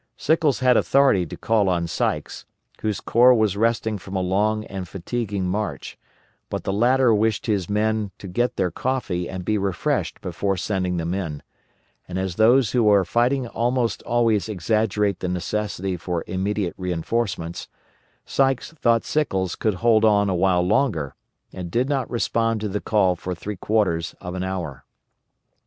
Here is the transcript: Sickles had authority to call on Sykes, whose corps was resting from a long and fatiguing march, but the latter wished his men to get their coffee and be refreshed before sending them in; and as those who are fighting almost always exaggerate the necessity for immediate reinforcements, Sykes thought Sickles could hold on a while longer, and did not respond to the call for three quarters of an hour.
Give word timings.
Sickles 0.17 0.61
had 0.61 0.77
authority 0.77 1.27
to 1.27 1.37
call 1.37 1.69
on 1.69 1.85
Sykes, 1.85 2.45
whose 2.81 2.99
corps 2.99 3.35
was 3.35 3.55
resting 3.55 3.99
from 3.99 4.15
a 4.15 4.19
long 4.19 4.63
and 4.65 4.87
fatiguing 4.87 5.47
march, 5.47 5.95
but 6.49 6.63
the 6.63 6.73
latter 6.73 7.13
wished 7.13 7.45
his 7.45 7.69
men 7.69 8.09
to 8.17 8.27
get 8.27 8.55
their 8.55 8.71
coffee 8.71 9.29
and 9.29 9.45
be 9.45 9.59
refreshed 9.59 10.19
before 10.19 10.57
sending 10.57 10.97
them 10.97 11.13
in; 11.13 11.43
and 12.07 12.17
as 12.17 12.37
those 12.37 12.71
who 12.71 12.89
are 12.89 13.05
fighting 13.05 13.45
almost 13.49 14.01
always 14.01 14.49
exaggerate 14.49 15.19
the 15.19 15.27
necessity 15.27 15.95
for 15.95 16.23
immediate 16.25 16.73
reinforcements, 16.79 17.67
Sykes 18.25 18.71
thought 18.73 19.03
Sickles 19.05 19.55
could 19.55 19.75
hold 19.85 20.03
on 20.03 20.31
a 20.31 20.35
while 20.35 20.63
longer, 20.63 21.13
and 21.53 21.69
did 21.69 21.87
not 21.87 22.09
respond 22.09 22.59
to 22.61 22.67
the 22.69 22.81
call 22.81 23.15
for 23.15 23.35
three 23.35 23.55
quarters 23.57 24.15
of 24.19 24.33
an 24.33 24.41
hour. 24.43 24.83